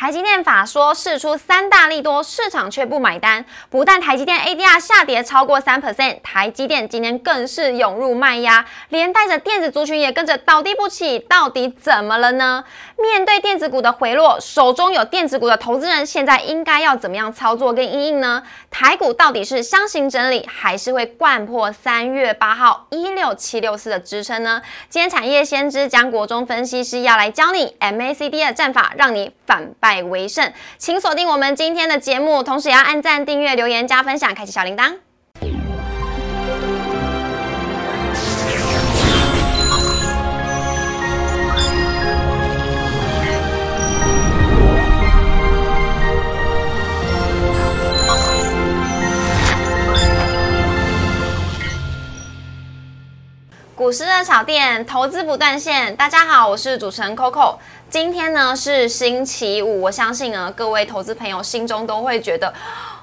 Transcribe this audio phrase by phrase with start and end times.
[0.00, 3.44] 台积电法说释出三大利多，市场却不买单。
[3.68, 11.18] 不但台积电 ADR 下跌超过三 percent，台积电今天更是涌入卖压，连带着电子族群也跟着倒地不起。
[11.18, 12.62] 到底怎么了呢？
[12.96, 18.44] 面对电子股的回落，手中有电子股的投资人现在应该要怎么样操作跟应应呢？
[18.70, 24.62] 台股到底是箱型整理，还是会贯破三月八号一六七六四的支撑呢？
[24.88, 30.02] 今天产业先知江国忠分析师要来教你 MACD 的战法，让你反败。
[30.02, 34.98] 为胜，请锁定我们今天的节目，同时也要按赞、订阅、留言、加分享，开启小铃铛。
[53.74, 55.94] 股市热炒店，投资不断线。
[55.94, 57.56] 大家好，我是主持人 Coco。
[57.90, 62.52] 今天呢是星期五，我相信呢各位投资朋友心中都会觉得，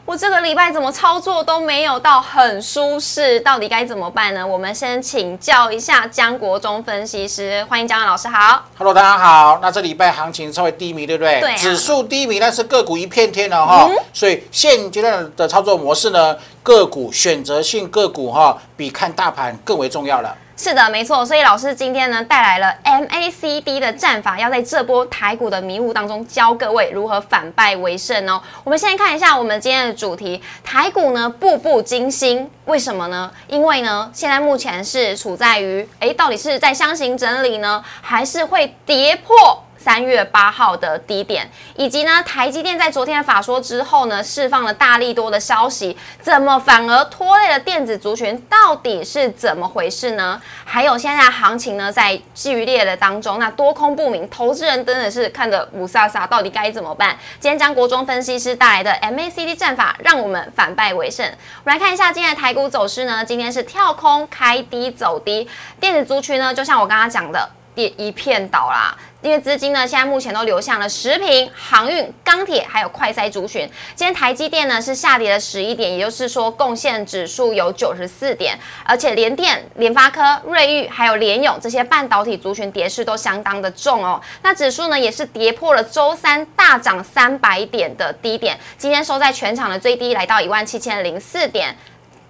[0.06, 4.46] 我这个礼拜怎么操作都没有到很舒适，到底该怎么办呢？
[4.46, 8.64] 我们先请教一下江国忠分析师，欢迎江老师好。
[8.78, 9.58] Hello，大家好。
[9.60, 11.42] 那这礼拜行情稍微低迷，对不对？
[11.42, 11.56] 对。
[11.56, 13.90] 指数低迷，但是个股一片天了哈。
[14.14, 20.38] 所以现阶段的操作模式呢，个股选择性个股哈，比看大盘更为重要了。
[20.58, 21.26] 是的，没错。
[21.26, 28.42] 所以老师今天呢带来了 MACD 的战法，要在这波台股的迷雾当中教各位如何反败为胜哦。
[28.64, 33.30] 我们先看一下我们今天的主题，台股呢步步惊心，为什么呢？
[33.48, 39.62] 因为呢现在目前是处在于，哎，到底是在箱型整理呢，还是会跌破？
[39.86, 48.36] 三月八号的低点，以及呢，台积电在昨天的法说之后呢，释放了大力多的消息，怎么反而拖累了电子族群？
[48.50, 50.42] 到底是怎么回事呢？
[50.64, 57.16] 还有现在行情呢，在剧烈的当中，那多空不明，投资人真的是看着五煞煞，到底该怎么办？
[57.40, 61.24] 今天张国忠分析师带来的 MACD 战法，让我们反败为胜。
[61.64, 65.48] 我们来看一下今天的台股走势呢，今天是跳空开低走低，
[65.80, 68.98] 电子族群呢，就像我刚刚讲的，跌一片倒啦。
[69.22, 73.68] 因为资金呢，现在目前都流向了食品、航运、钢铁，还有快筛族群。
[73.96, 84.22] 今天台积电呢是下跌了十一点，也就是说贡献指数有九十四点，而且联电、联发科、瑞昱还有联咏这些半导体族群跌势都相当的重哦。
[84.44, 91.76] 那指数呢也是跌破了周三大涨三百点的低点，今天收在全场的最低，来到一万七千零四点。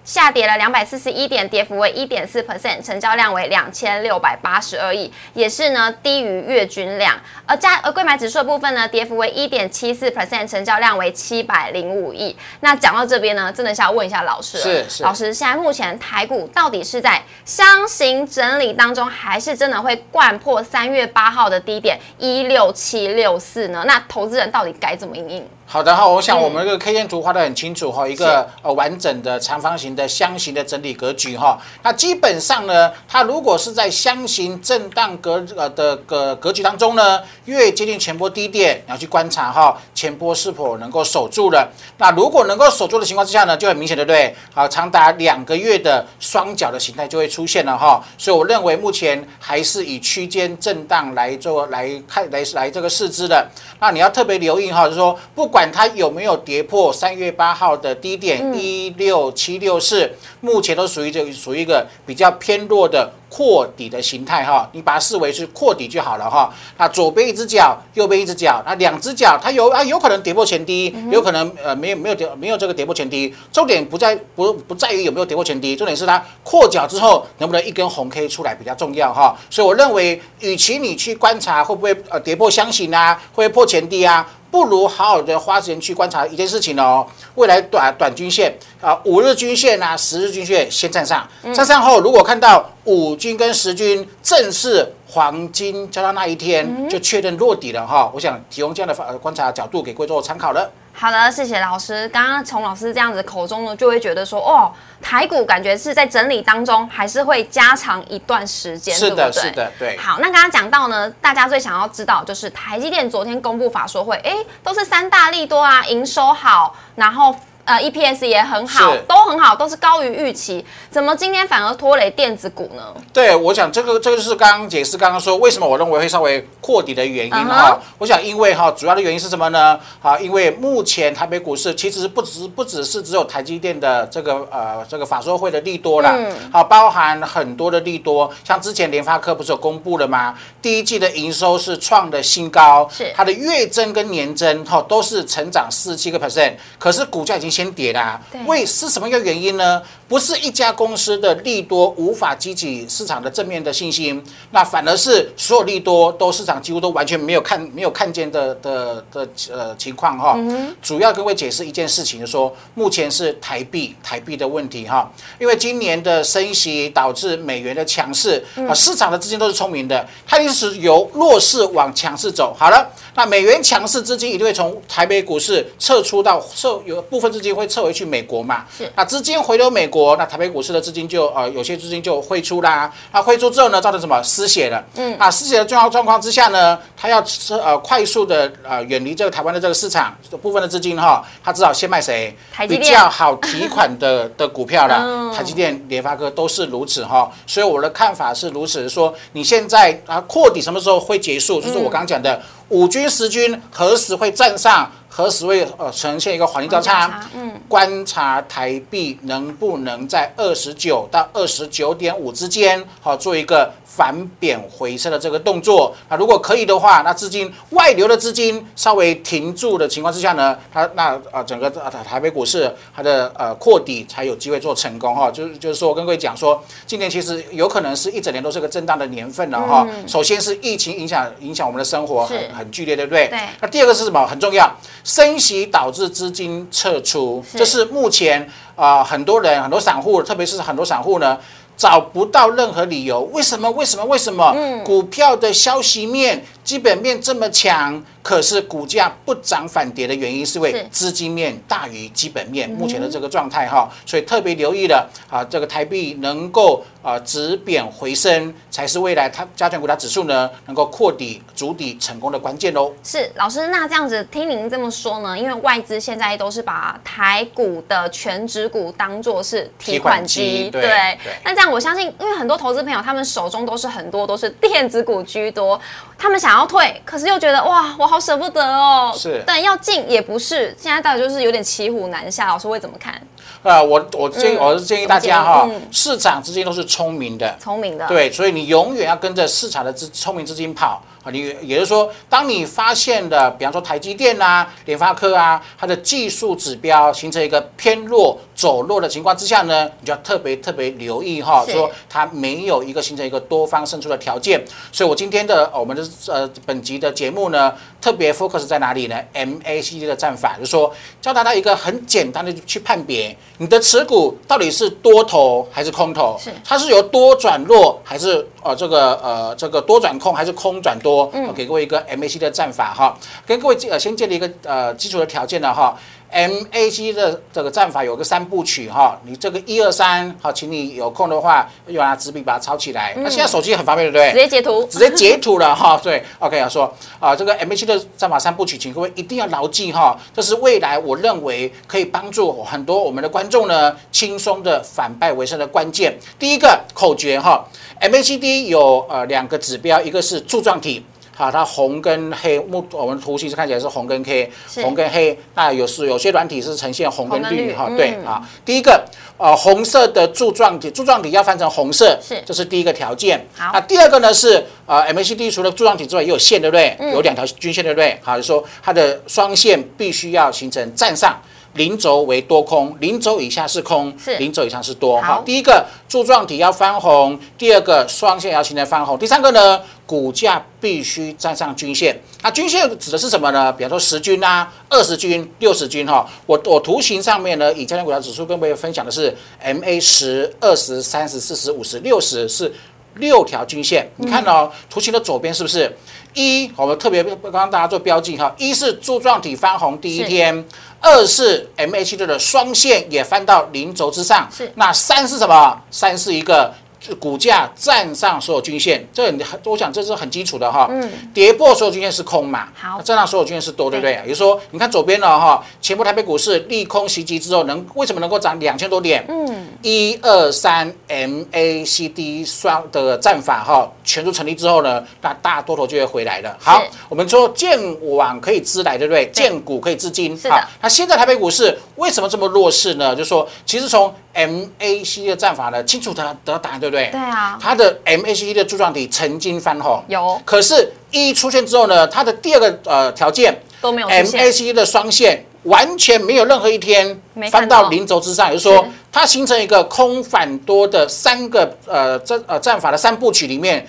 [0.06, 7.14] 下跌了两百四十一点，跌幅为一点四 percent，成交量为两千六百八十二亿，也是呢低于月均量。
[7.44, 12.36] 而加而贵买指数的部分呢，跌幅为一点七四 percent，成交量为七百零五亿。
[12.60, 23.82] 那讲到这边呢，真的是要问一下老师，是是，老师现在目前台股到底是在箱型整理当中，还是真的会贯破三月八号的低点一六七六四呢？
[23.84, 25.48] 那投资人到底该怎么应应？
[25.68, 31.60] 好的哈，我想我们这个 K 线图画的很清楚哈，一个呃完整的长方形的箱型的整体格局哈。
[31.82, 41.68] 那基本上呢，它如果是在箱型震荡格呃的格格局当中呢，越接近前波低点，你要去观察哈，前波是否能够守住了。
[41.98, 48.00] 那如果能够守住的情况之下呢，就很明显对不对，好长达两个月的双脚的形态就会出现了哈。
[48.16, 53.44] 所以我认为目前还是以区间震荡来做来看来来这个试资的。
[53.80, 55.55] 那你要特别留意哈，就是说不。
[55.56, 60.12] 管它有没有跌破三月八号的低点一六七六四，
[60.42, 63.10] 目前都属于这属于一个比较偏弱的。
[63.28, 66.50] 扩底的形态哈，你把它视为是扩底就好了哈。
[66.78, 73.34] 那左边一只脚，右边一只脚，那两只脚它有啊，有可能跌破前低，有可能呃没有没有跌没有这个跌破前低。
[73.52, 79.36] 重点不在不不在于有没有跌破前低，重点是它扩脚之后能不能一根红 K 出来比较重要哈。
[79.50, 87.06] 所以我认为，与其你去观察会不会呃跌破箱型啊，会破前低啊，不如好好的花时间去观察一件事情哦。
[87.34, 88.50] 未来短短均线
[88.86, 92.64] 啊，五日均线啊，十日均线先站上，站上后如果看到。
[92.86, 98.08] 五均跟十均正式黄金交到那一天，就确认落底了哈。
[98.14, 100.70] 我想提供这样的观察角度给各位做参考了。
[100.92, 102.08] 好的，谢谢老师。
[102.10, 104.70] 刚刚从老师这样子口中呢，就会觉得说，哦，
[105.02, 109.96] 台股感觉是在整理当中，还是会加长一段时间，是的，是的，对。
[109.98, 117.34] 好，那刚刚讲到呢，大家最想要知道就是台积电昨天公布法说会，哎，都是三大利多啊，营收好，然后。
[117.66, 122.94] 呃 EPS 也很好，都很好，都是高于预期，怎么今天反而拖累电子股呢？
[123.12, 127.78] 对，我想这个这个就是刚刚解释刚刚说为什么我认为会稍微扩底的原因嗯哼哈。
[127.98, 129.78] 我想因为哈主要的原因是什么呢？
[130.00, 140.38] 啊，因为目前台北股市其实不只不只是只有台积电的这个呃这个法说会的利多啦，嗯好，包含很多的利多，像之前联发科不是有公布了吗？
[140.62, 148.42] 第一季的营收是创的新高，是它的月增跟年增哈都是成长四七个 percent，可是股价已经先跌啦对。
[148.44, 149.82] 为是什么一个原因呢？
[150.08, 154.22] 不是一家公司的利多无法激起市场的正面的信心，
[154.52, 160.38] 那反而是所有利多都市场几乎都完全没有看没有看见的的的呃情况哈。
[160.80, 165.10] 主要跟各位解释一件事情，就说目前是台币台币的问题哈，
[165.40, 172.54] 因为今年的升息导致美元的强势啊，市场的资金都是聪明的，它一定是由弱势往强势走。
[172.56, 178.64] 好了，那美元强势资金一定会从台北股市撤出到撤，有部分资金会撤回去美国嘛？
[178.78, 182.92] 是那资金回流美国，那台北股市的资金就呃有些资金就汇出啦。
[183.12, 184.82] 那汇出之后呢，造成什么失血了？
[184.96, 187.24] 嗯，啊失血的重要状况之下呢，它要
[187.62, 192.36] 呃快速的呃远离这个台湾的这个市场，部分的资金哈，它只好先卖谁？
[192.52, 195.02] 台比较好提款的的 股票了。
[195.04, 197.30] 嗯台积电、联发科都是如此哈。
[197.46, 201.60] 所以我的看法是如此，说你现在啊扩底什么时候会结束？
[201.60, 202.40] 就是我刚刚讲的
[202.70, 204.90] 五军、十军何时会站上？
[205.16, 207.26] 何时会呃呈现一个黄金交叉？
[207.34, 215.96] 嗯，观察台币能不能在二十九到二十九点五之间，好、做一个反贬回升的这个动作。
[216.10, 233.28] 那如果可以的话，那资金外流的资金稍微停住的情况之下呢，它那呃整个呃台北股市它的呃扩底才有机会做成功哈、就是就是说，我跟各位讲说，今年其实有可能是一整年都是个震荡的年份了哈、首先是疫情影响影响我们的生活很很剧烈，对不对？
[233.28, 234.26] 对那第二个是什么？
[234.26, 234.70] 很重要，
[235.06, 238.42] 升息导致资金撤出，是这是目前
[238.74, 241.38] 啊、呃很多人很多散户，特别是很多散户呢。
[241.76, 243.70] 找不到任何理由，为什么？
[243.72, 244.04] 为什么？
[244.06, 244.52] 为什么？
[244.56, 262.92] 嗯股票的消息面、基本面这么强，可是股价不涨反跌的原因，是因为资金面大于基本面，目前的这个状态哈，所以特别留意了啊，这个台币能够啊止贬回升，才是未来它加权股价指数呢能够扩底、筑底成功的关键喽。
[263.04, 265.38] 是老师，那这样子听您这么说呢？
[265.38, 271.16] 因为外资现在都是把台股的全指股当做是提款机，对。
[271.44, 275.80] 那这样我相信，因为很多投资朋友他们手中都是很多都是电子股居多，
[276.18, 279.12] 他们想要退，可是又觉得哇，我好舍不得哦。
[279.16, 282.46] 是但要进也不是，现在到底就是有点骑虎难下。
[282.48, 283.20] 老师会怎么看？
[283.62, 291.30] 啊，我我建议嗯我是建议大家哈市场资金都是聪明的，聪明的，，对，所以你永远要跟着市场的资聪明资金跑啊。
[291.30, 304.64] 你也就是说，当你发现的，比方说台积电啊、联发科啊，它的技术指标形成一个偏弱、走弱的情况之下呢，你就要特别特别留意哈，说它没有一个形成一个多方胜出的条件。
[304.92, 321.30] 所以我今天的呃我们的呃本集的节目呢，特别 focus 在哪里呢？MACD 的战法，就是说教大家一个很简单的去判别你的持股到底是多头还是空头，是它是由多转弱还是呃这个呃这个多转空还是空转多？
[321.32, 325.96] 嗯，给各位一个 MAC 的战法哈，跟各位呃先建立一个呃基础的条件呢哈。
[326.32, 333.14] MAC 的这个战法有个三部曲哈，你这个一二三好，请你有空的话用拿纸笔把它抄起来。
[333.16, 334.32] 那现在手机很方便，对不对？
[334.32, 335.98] 直接截图，直接截图了哈。
[336.04, 340.18] 对，OK 啊，说啊，这个 MAC 的战法三部曲，请各位一定要牢记哈。
[340.34, 346.16] 这是未来我认为可以帮助很多我们的观众呢，轻松的反败为胜的关键。
[346.38, 347.64] 第一个口诀哈
[348.00, 351.04] ，MACD 有呃两个指标，一个是柱状体。
[351.36, 355.38] 好，它红跟黑，目我们图形是看起来是红跟黑，是红跟黑。
[355.54, 358.42] 那有时有些软体是呈现红跟绿绿哈，嗯对啊。
[358.64, 359.04] 第一个，
[359.36, 363.46] 呃，红色的柱状体，柱状体要翻成红色，是这是第一个条件。
[363.54, 366.96] 好那第二个呢是呃 MACD 除了柱状体之外也有线，对不对？
[367.12, 368.18] 有两条均线，对不对？
[368.22, 371.38] 好，就说它的双线必须要形成站上。
[371.74, 375.20] 零轴为多空，零轴以下是空，是零轴以上是多。
[375.20, 382.16] 好好，第一个柱状体要翻红，第二个双线要形成翻红，第三个呢，股价必须站上均线。
[382.42, 383.72] 那均线指的是什么呢？
[383.72, 386.26] 比方说十均啊、二十均、六十均哈。
[386.46, 392.72] 我我图形上面呢，以加权股价指数跟各位分享的是 MA 十、二十、三十、四十、五十、六十是
[393.16, 394.08] 六条均线。
[394.16, 395.92] 你看哦，图形的左边是不是
[396.34, 396.70] 一？
[396.76, 400.64] 我们特别刚刚大家做标记哈，一是柱状体翻红第一天。
[400.98, 405.80] 二是 M H 六的双线也翻到零轴之上，是那三是什么？
[405.90, 406.72] 三是一个
[407.14, 410.86] 股价站上所有均线，这很我想这是很基础的哈。
[410.90, 411.10] 嗯。
[411.32, 412.68] 跌破所有均线是空嘛？
[412.74, 413.00] 好。
[413.02, 414.12] 站上所有均线是多，对不对？
[414.12, 419.24] 也就是说，你看左边了哈，前波台北股市利空袭击之后，能为什么能够涨两千多点？
[419.28, 419.66] 嗯。
[419.82, 426.56] 一二三 MACD 双的战法哈，全都成立之后呢，那大多头就会回来了。
[426.58, 427.78] 好，我们说建
[428.16, 429.28] 网可以资来，对不对？
[429.30, 430.36] 建股可以资金。
[430.48, 433.14] 好，那现在台北股市为什么这么弱势呢？
[433.14, 436.95] 就是说，其实从 MACD 的战法呢，清楚的得到答案，对不对？
[436.96, 437.58] 对对啊。
[437.60, 440.40] 它的 MACD 的柱状体曾经翻红，有。
[440.44, 453.86] 可是，一出现之后呢，它的第二个呃条件都没有 MACD 的双线完全没有任何一天翻到零轴之上，也就是说，它形成一个空反多的三个呃战呃战法的三部曲里面。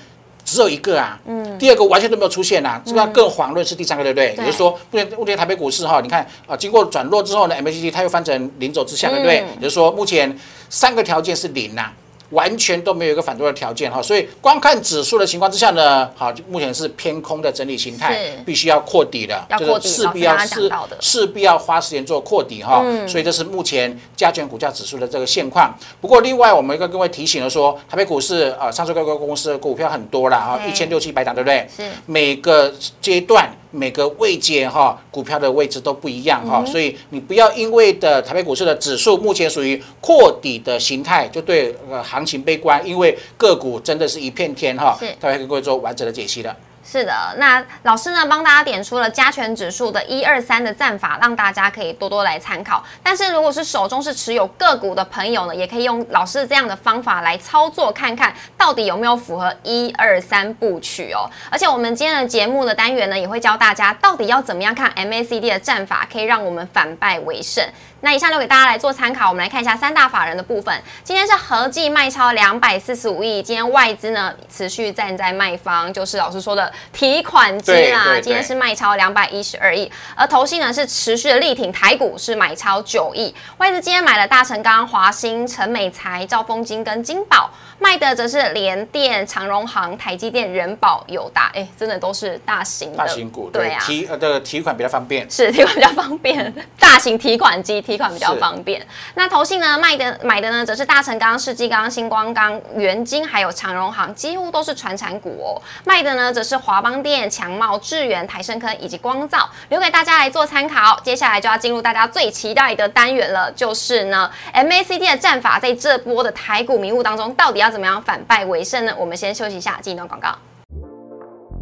[0.50, 4.30] 只有一个啊，嗯，第二个完全都没有出现啊，这个更遑论是第三个，对不对？
[4.30, 9.44] 也就是说，目前目前台北股市哈，你看啊，经过转弱之后呢，MACD 它又翻成零轴之下，对不对？
[9.56, 10.34] 也就是说，目前
[10.70, 11.92] 三个条件是零呐。
[12.32, 25.74] 完全都没有一个反多的条件哈，所以光看指数的情况之下呢，好，目前是偏空的整理形态，必须要扩底的，就是势必要势势必要花时间做扩底哈，所以这是目前加权股价指数的这个现况。
[26.02, 31.68] 不过另外我们跟各位提醒了说，台北股市啊，上市各个公司的股票很多了啊，一千六七百档，对不对？
[31.76, 33.50] 是每个阶段。
[33.72, 44.98] 每个位阶哈，股票的位置都不一样哈，所以你不要因为的台北股市的指数目前属于扩底的形态，就对呃行情悲观，因为个股真的是一片天哈。
[45.00, 46.56] 是，待会跟各位做完整的解析的。
[46.90, 52.82] 是的，那老师呢帮大家点出了加权指数的一二三的战法，让大家可以多多来参考。
[53.04, 61.30] 但是如果是手中是持有个股的朋友呢，也可以用老师这样的方法来操作，看看到底有没有符合一二三部曲哦。
[61.52, 67.62] 而且我们今天的节目的单元呢，也会教大家到底要怎么样看 MACD 的战法，可以让我们反败为胜。
[68.02, 70.74] 那以上留给大家来做参考，我们来看一下三大法人的部分。
[71.04, 78.20] 今天是合计卖超两百四十五亿，今天外资呢持续站在卖方，就是老师说的提款机啦。
[78.22, 83.34] 今天是卖超两百一十二亿，而投信呢是持续的力挺台股，是买超九亿。
[83.58, 87.50] 外资今天买了大成钢、华兴、陈美财、兆丰金跟金宝。
[87.80, 98.86] 卖的则是联电、长荣行、台积电、人保、友达，哎，真的都是大型的大型股，对啊，提呃的提款比较方便，是提款比较方便， 大型提款机提款比较方便。
[99.14, 105.62] 那投信呢卖的买的呢，则是大成钢、世纪钢、星光钢、元金，还有长荣行，几乎都是传产股哦。
[105.86, 111.00] 卖的呢，则是华邦电、强茂、智源、台盛科以及光照，留给大家来做参考。
[111.04, 117.68] 接下来就要进入大家最期待的单元了，就是呢 MACD 的战法，在这波的台股迷雾当中，到底要。
[117.68, 118.96] 要怎么样反败为胜呢？
[118.98, 120.30] 我们先休息一下，进一段广告。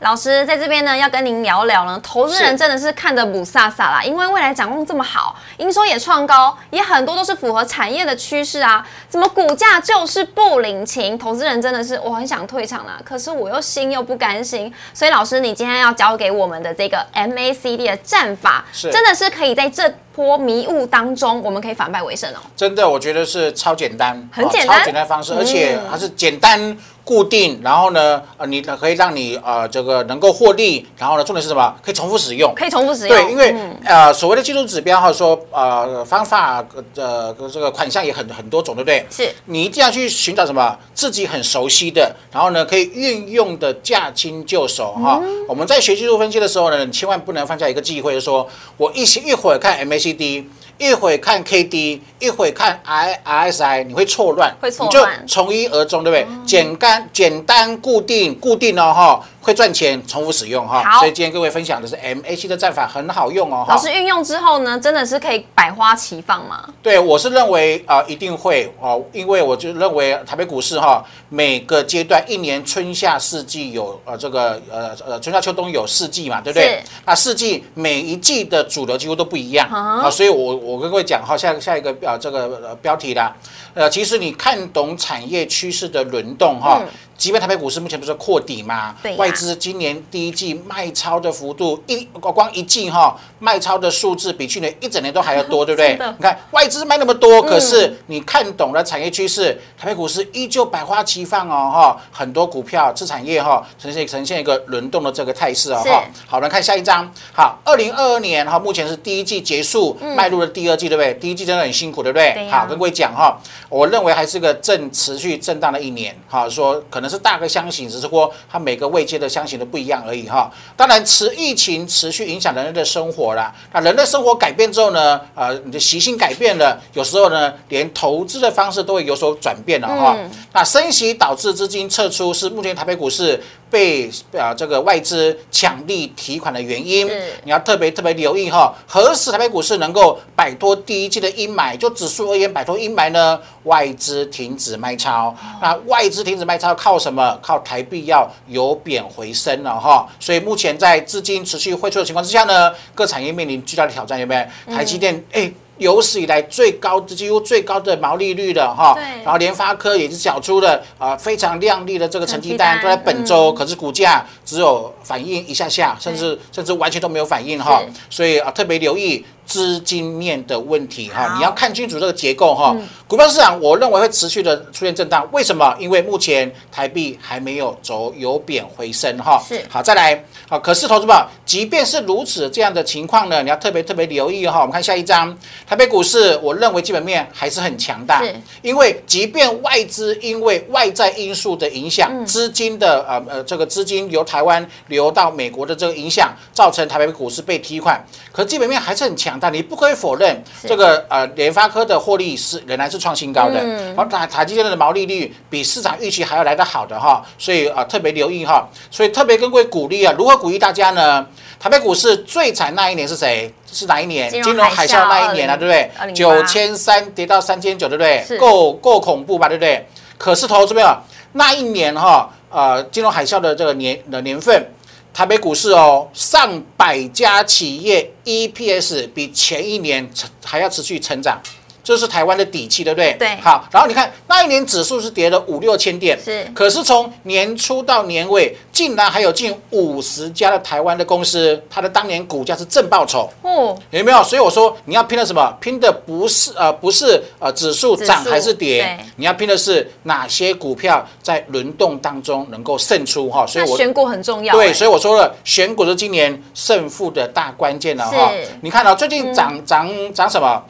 [0.00, 2.00] 老师在这边呢，要跟您聊聊呢。
[2.02, 8.86] 投资人真的是看得不飒飒啦，因为未来展望这么好，营收也创高，也很多都是符合产业的趋势啊。
[9.10, 11.18] 怎么股价就是不领情？
[11.18, 14.72] 投资人真的是我很想退场啦，可是我又心又不甘心。
[14.94, 22.38] 所以老师，你今天要教给我们的这个 MACD 的战法，真的是可以在这波迷雾当中，我们可以反败为胜哦。
[22.56, 26.76] 真的，我觉得是超简单，很简单，超简单方式，而且还是简单。
[27.02, 31.74] 固定，然后呢，呃，你可以让你呃这个能够获利，然后呢，重点是什么？
[31.82, 33.16] 可以重复使用，可以重复使用。
[33.16, 33.52] 对，因为
[33.84, 36.64] 呃所谓的技术指标，或者说呃方法
[36.94, 39.04] 呃这个款项也很很多种，对不对？
[39.10, 39.28] 是。
[39.46, 45.20] 你一定要去寻找什么自己很熟悉的，然后呢可以运用的驾轻就熟哈。
[45.48, 50.44] 我们在学技术分析的时候呢，你千万不能放下一个机会，说我一一会儿看 MACD。
[50.78, 56.46] 一会看 K D，一会看 I R S I，你会错乱，会错乱，你就从一而终，对不对？
[56.46, 59.28] 简单简单固定固定哦，哈。
[59.40, 60.82] 会赚钱，重复使用哈。
[60.84, 63.64] 好，所以今天各位分享的是 M A C 的战法很好用哦。
[63.68, 66.68] 老师运用之后呢，真的是可以百花齐放吗？
[66.82, 76.82] 对，我是认为啊，一定会哦，因为我就认为台北股市哈，每个阶段一年春夏四季有呃这个呃呃春夏秋冬有四季嘛，对不对？
[77.06, 83.34] 那四季每一季的主流几乎都不一样啊，所以我我跟各位讲哈，下下一个呃这个标题啦，
[83.72, 86.82] 呃，其实你看懂产业趋势的轮动哈。
[87.20, 88.96] 即便台北股市目前不是扩底嘛？
[89.02, 95.92] 对外资今年第一季卖超的幅度一光一季哈卖超的数字比去年一整年都还要多， 对不对？
[96.16, 106.02] 你看外资卖那么多，可是你看懂了产业趋势，台北股市依旧百花齐放哦哈，很多股票自产业哈呈现呈现一个轮动的这个态势哦是哈。
[106.26, 107.06] 好，我们看下一张。
[107.34, 111.12] 好，二零二二年哈，目前是第一季结束，迈入了第二季，对不对？
[111.20, 112.48] 第一季真的很辛苦，对不对？
[112.48, 120.50] 好，跟各位讲哈，我认为还是个正持续震荡的一年，哈，说可能是大个箱型，只是说它每个位阶的箱型都不一样而已哈。
[120.76, 130.14] 当然，持疫情持续影响人类的生活啦，那人类生活改变之后呢，呃，你的习性改变了，有时候呢，连投资的方式都会有所转变了哈。
[130.16, 133.40] 嗯那升息导致资金撤出，是目前台北股市
[133.70, 137.08] 被啊这个外资抢力提款的原因。
[137.44, 141.76] 你要特别特别留意哈，何时台北股市能够摆脱第一季的阴霾？
[141.76, 143.40] 就指数而言，摆脱阴霾呢？
[143.64, 145.34] 外资停止卖超。
[145.62, 147.38] 那外资停止卖超靠什么？
[147.42, 150.06] 靠台币要由贬回升了哈。
[150.18, 154.34] 所以目前在资金持续汇出的情况之下呢，各产业面临巨大的挑战，有没
[154.66, 154.74] 有？
[154.74, 155.50] 台积电哎。
[155.80, 159.02] 有史以来最高的、几乎最高的毛利率了哈，对。
[159.24, 167.80] 然后联发科也是缴出了啊、非常亮丽的这个成绩单，都在本周，可是股价只有反应一下下，甚至甚至完全都没有反应哈。
[167.80, 172.76] 是，所以啊特别留意资金面的问题哈，你要看清楚这个结构哈。
[173.08, 175.74] 股票市场我认为会持续的出现震荡，为什么？
[175.80, 179.42] 因为目前台币还没有走由贬回升哈。
[179.44, 184.60] 是好，再来好，可是投资宝，即便是如此这样的情况呢，你要特别特别留意哈。
[184.60, 211.26] 我们看下一张，台北股市，我认为基本面还是很强大是，因为即便外资因为外在因素的影响，资金的呃呃这个资金由台湾流到美国的这个影响，造成台北股市被提款，可基本面还是很强大，你不可以否认这个呃联发科的获利是仍然是创新高的，嗯好台台积电的毛利率比市场预期还要来得好的哈，所以啊、呃特别留意哈，所以特别跟各位鼓励啊，如何鼓励大家呢？
[211.58, 213.52] 台北股市最惨那一年是谁？
[213.70, 214.30] 是哪一年？
[214.30, 215.72] 金融海啸那一年啊，20对不
[216.06, 216.12] 对？
[216.12, 218.38] 九千三跌到三千九，对不对是？
[218.38, 219.86] 够够恐怖吧，对不对？
[220.16, 220.88] 可是投资没有
[221.32, 224.66] 那一年哈，呃，金融海啸的这个年的年份，
[225.12, 230.08] 台北股市哦，上百家企业 EPS 比前一年
[230.44, 231.40] 还要持续成长。
[231.82, 233.12] 这是台湾的底气，对不对？
[233.18, 243.28] 对好，然后你看那一年指数是跌了五六千点，是可是从年初到年尾，竟然还有近五十家的台湾的公司，它的当年股价是正报酬。
[243.42, 244.22] 哦，有没有？
[244.22, 245.56] 所以我说你要拼的什么？
[245.60, 253.46] 拼的不是呃不是呃指数涨还是跌，你要拼的是哪些股票在轮动当中能够胜出哈。
[253.46, 258.48] 所以我那选股很重要对，哎所以我说了，选股是今年胜负的大关键了哈是。
[258.62, 260.62] 你看到、最近涨涨涨什么？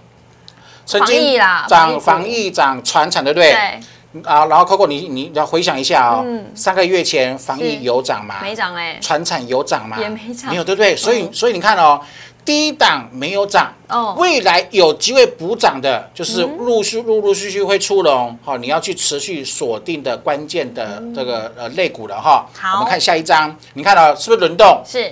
[0.90, 3.52] 曾防疫经啦涨股防疫涨船产，对不对？
[3.52, 8.37] 对，啊，然后 Coco 你你要回想一下哦，嗯三个月前防疫有涨吗？
[8.42, 9.96] 没涨哎，船产有涨吗？
[10.00, 10.96] 也没涨没有对不对？
[10.96, 12.00] 所以嗯所以你看哦，
[12.44, 22.44] 低档没有涨，哦未来有机会补涨的，就是嗯陆续陆陆续续会出笼，好，你要去持续锁定的关键的这个呃类股了哈。
[22.53, 24.83] 好我们看下一张，你看到是不是轮动？
[24.85, 25.09] 是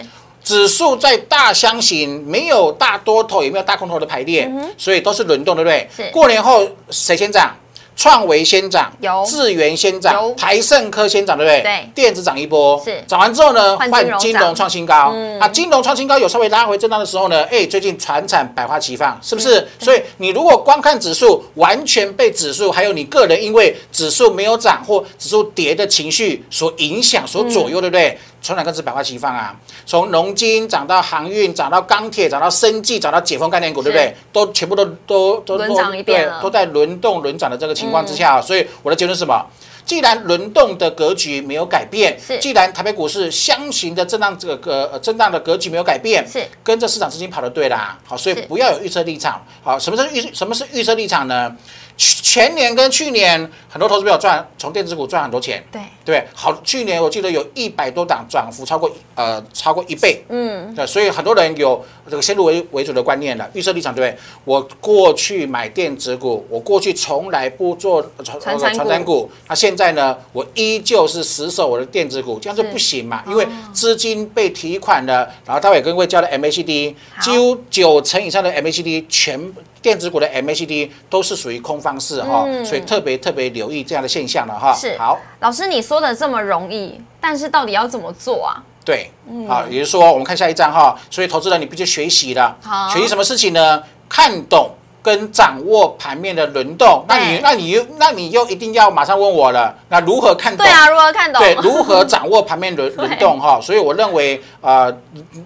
[0.48, 6.10] 指数在大箱型，没有大多头，也没有大空头的排列，所以都是轮动，对不对？
[6.10, 7.54] 过年后谁先涨？
[7.94, 11.62] 创维先涨，有智源先有涨，台盛科先涨，对不对？
[11.62, 15.10] 对电子涨一波，是涨完之后呢，换金融创新高。
[15.12, 19.66] 嗯啊，金融创新高有稍微拉回震荡的时候呢，哎，最近船产百花齐放，是不是？
[19.80, 28.16] 所以你如果光看指数，完全被指数还有你个人因为指数没有涨或指数跌的情绪所影响、所左右，对不对？
[28.48, 34.14] 船产更是百花齐放啊，从农金涨到航运，涨到钢铁，涨到生技，涨到解封概念股，对不对？
[34.32, 39.44] 都全部都都都轮都涨一遍都在轮动轮涨的这个情况之下，所以我的结论是什么？
[39.84, 47.98] 既然轮动的格局没有改变是，既然台北股市箱型的震荡这个呃震荡的格局没有改变，是跟着市场资金跑的对啦。
[48.06, 49.42] 好，所以不要有预测立场。
[49.62, 51.54] 好，什么是预什么是预测立场呢？
[51.98, 56.24] 去前年跟去年很多投资朋友赚从电子股赚很多钱，对，对？
[56.32, 64.20] 好，去年我记得有一百多档涨幅超过呃超过一倍，嗯，对，所以很多人有这个先入为为主的观念了，预设立场对不对？
[64.44, 68.76] 我过去买电子股，我过去从来不做呃传传产股。
[68.76, 72.68] 传产股，那现在呢，我依旧是死守我的电子股，这样就是。
[72.68, 79.40] 不行嘛，因为资金被提款了，然后待会跟各位教的 MACD，好几乎九成以上的 MACD 全
[79.80, 84.74] 电子股的 MACD 都是属于空方式哈，嗯所以特别特别留意这样的现象了哈。
[84.74, 85.18] 是好。
[85.40, 88.62] 老师你说的这么容易，但是到底要怎么做啊？
[88.84, 93.82] 对，嗯好，也就是说，我们看下一章哈，所以投资人你必须学习了，好学习什么事情呢？
[94.08, 94.70] 看懂
[95.02, 100.66] 跟掌握盘面的轮动，那你那你又那你又一定要马上问我了，那如何看懂？
[100.66, 101.40] 对啊，如何看懂？
[101.40, 103.60] 对，如何掌握盘面轮 轮动哈？
[103.60, 104.94] 所以我认为，呃，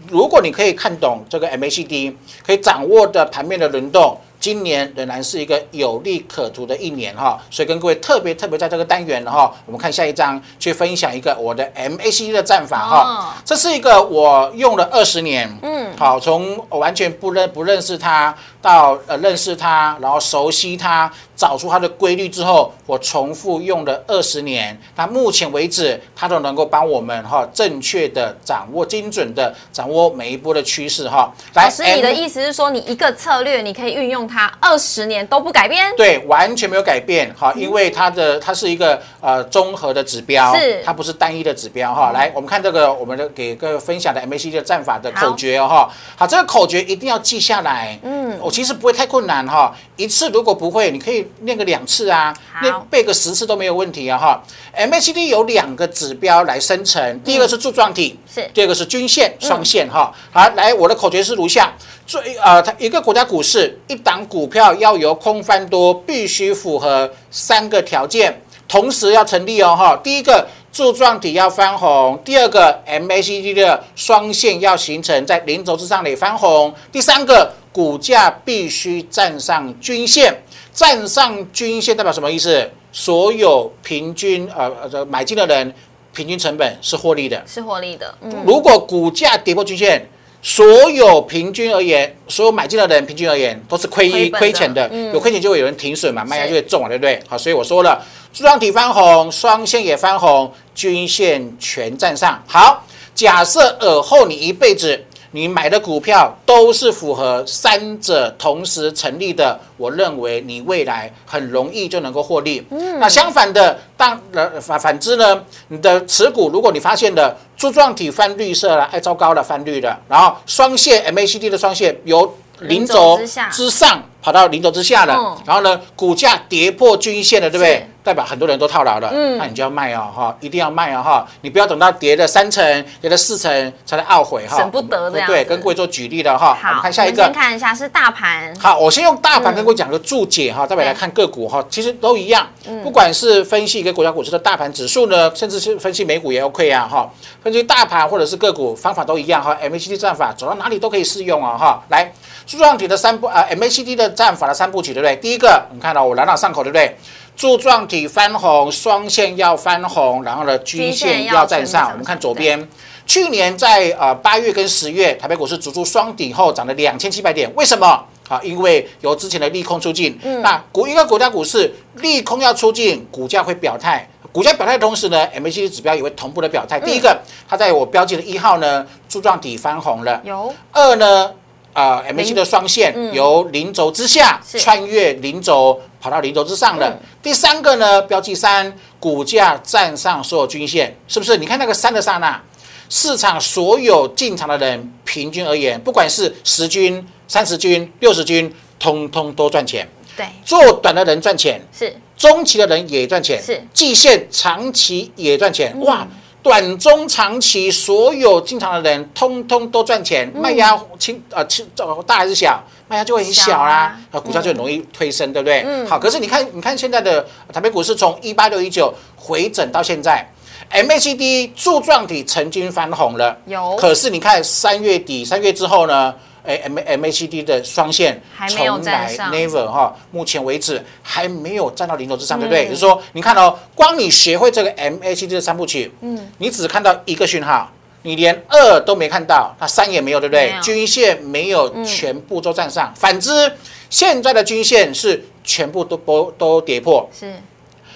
[0.08, 4.18] 如果你可以看懂这个 MACD，可以掌握的盘面的轮动。
[4.42, 13.04] 今年仍然是一个有利可图的一年哈，所以跟各位特别特别在这个单元哈，我们看下一章去分享一个我的 MACD 的战法哈。
[13.04, 24.76] 哦这是一个我用了二十年，嗯好，从我完全不认不认识它到呃认识它，然后熟悉它，找出它的规律之后，我重复用了二十年。
[24.96, 31.32] 那目前为止，它都能够帮我们哈正确的掌握、精准的掌握每一波的趋势哈。
[31.54, 35.94] 老师，你的意思是说，你一个策略你可以运用它二十年都不改变？
[35.94, 42.12] 对，完全没有改变哈，因为它的它是一个呃综合的指标，是它不是单一的指标哈。
[42.12, 45.90] 来，我们看这个我们的给各位分享的 MACD 的战法的口诀哦哈。
[46.16, 47.98] 好，这个口诀一定要记下来。
[48.02, 54.42] 嗯，我其实不会太困难哈，一次如果不会，你可以练个两次啊，好练背个十次都没有问题啊哈。
[54.74, 60.10] MACD 有两个指标来生成，第一个是柱状体，是第二个是均线双线哈。
[60.32, 61.70] 好，来，我的口诀是如下：
[62.12, 69.98] 最呃，它一个国家股市一档股票要由空翻多，必须符合三个条件，同时要成立哦哈。
[70.04, 70.46] 第一个。
[70.72, 80.34] 柱状体要翻红，第二个 MACD 的双线要形成在零轴之上也翻红，第三个股价必须站上均线，
[80.72, 82.70] 站上均线代表什么意思？
[82.90, 85.74] 所有平均呃呃这买进的人
[86.14, 90.08] 平均成本是获利的，是获利的，嗯，如果股价跌破均线，
[90.42, 97.22] 所有平均而言，所有买进的人平均而言都是亏一亏钱的，嗯有亏钱就会有人停损嘛，卖压就会重嘛，对不对？
[97.28, 102.42] 好，所以我说了，柱状体翻红，双线也翻红，均线全站上。
[102.46, 105.06] 好，假设尔后你一辈子。
[105.32, 112.64] 你买的股票都是符合三者同时成立的，我认为你未来很容易就能够获利。
[112.70, 123.18] 嗯那相反的，当然反反之呢，你的持股如果你发现了柱状体翻绿色了，哎糟糕了，翻绿了，然后双线 MACD 的双线由零轴
[123.50, 125.36] 之上跑到零轴之下了，嗯。
[125.44, 127.86] 然后呢，股价跌破均线了，对不对？
[128.04, 129.38] 代表很多人都套牢了，嗯。
[129.38, 137.22] 那你就要卖哦，哈，一定要卖哦，哈，你不要等到跌了三成、跌了四成才来懊悔哈，省不得这样对，跟各位做举例的哈，我们好，看下一个。
[137.22, 137.32] 先。
[137.32, 142.82] 看一下是大盘，好，我先用大盘跟各位讲个注解哈，代表来看个股哈，其实都一样，嗯。
[142.82, 147.08] 不管是分析一个国家股市的大盘指数呢，甚至是分析美股也 OK 啊哈，
[147.40, 151.80] 分析大盘或者是个股方法都一样哈，MACD 战法走到哪里都可以适用啊哈。
[151.88, 152.12] 来，
[152.48, 155.16] 柱状体的三步啊，MACD 的战法的三部曲对不对？
[155.16, 156.96] 第一个，你看到我朗朗上口对不对？
[157.34, 161.90] 柱状体翻红，双线要翻红，然后呢，均线要站上。
[161.90, 162.68] 我们看左边。
[163.04, 167.86] 去年在呃八月跟十月，台北股市逐出双底后涨了两千七百点，为什么？
[168.28, 174.08] 啊，因为有之前的利空出尽，那股一个国家股市利空要出尽，股价会表态。
[174.30, 176.80] 股价表态的同时呢，MACD 指标也会同步的表态。
[176.80, 181.30] 第一个，它在我标记的一号呢，柱状体翻红了；有二呢，
[181.72, 186.88] 啊、MACD 的双线由零轴之下穿越零轴，跑到零轴之上了。
[186.88, 191.36] 嗯第三个呢，标记三，股价站上所有均线，是不是？
[191.36, 192.42] 你看那个三的刹那，
[192.88, 199.88] 市场所有进场的人，平均而言，不管是十均、三十均、六十均，通通都赚钱。
[200.16, 205.78] 对，做短的人赚钱，是中期的人也赚钱，是季线、长期也赚钱。
[205.82, 206.04] 哇，
[206.42, 210.30] 短中长期所有进场的人，通通都赚钱。
[210.34, 212.60] 卖压轻啊轻呃大还是小？
[212.88, 215.62] 卖压就会很小啦啊，股价就很容易推升，对不对？
[215.64, 220.26] 嗯好，可是你看，你看现在的台北股市从一八六一九回整到现在。
[220.70, 226.14] MACD 柱状体曾经翻红了，有可是你看三月底、三月之后呢？
[226.44, 232.56] 哎，M MACD 的双线还没有从来 never 哈，目前为止还没有站到零轴之上，对不嗯。
[232.56, 232.64] 对？
[232.64, 237.70] 也就是说，你看哦，光你学会这个 MACD 的三部曲，嗯，你只看到一个讯号，
[238.02, 240.52] 你连二都没看到，那三也没有，对不对？
[240.62, 243.52] 均线没有全部都站上，反之，
[243.88, 247.32] 现在的均线是全部都都都跌破，是。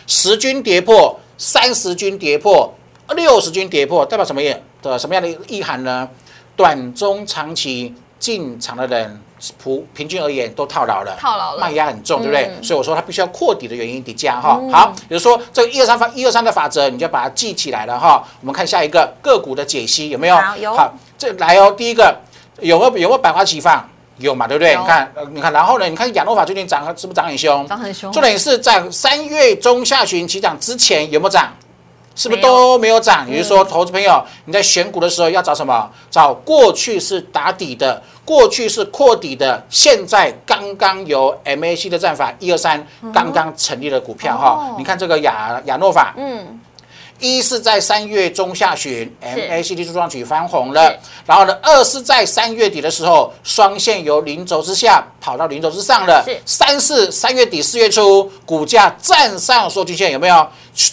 [0.07, 2.73] 十均跌破，三十均跌破，
[3.17, 6.09] 六十均跌破，代表什么意的什么样的意涵呢？
[6.55, 9.21] 短中长期进场的人，
[9.63, 12.51] 普平均而言都套牢了，套牢了卖压很重，对不对？
[12.57, 14.61] 嗯所以我说它必须要扩底的原因底价哈。
[14.73, 18.23] 好，比如说这个一二三法一二三的法则，你就把它记起来了哈。
[18.41, 20.37] 我们看下一个个股的解析有没有？
[20.37, 22.17] 好有好，这来哦，第一个
[22.61, 23.87] 有没有有没有百花齐放？
[24.19, 24.75] 有嘛，对不对？
[24.75, 25.87] 你看，呃你看，然后呢？
[25.87, 27.67] 你看亚诺法最近涨，是不是涨很凶？
[27.69, 31.53] 涨很凶，重点是在三月中下旬起涨之前有没有涨？
[32.17, 33.29] 是不是都没有涨？
[33.31, 35.89] 也就是说，投资朋友你在选股的时候要找什么？
[36.11, 44.75] 找过去是打底的，过去是扩底的，现在刚刚由 MAC 的战法一二三刚刚成立的股票哈哦。
[44.79, 46.59] 你看这个亚亚诺法，嗯，
[47.19, 56.25] 一是在三月中下旬，MACD 柱状体翻红了，然后呢，二是在三月底的时候，双线由零轴之下跑到零轴之上了。
[56.45, 60.47] 三是三月底四月初，股价站上所有均线，有没有？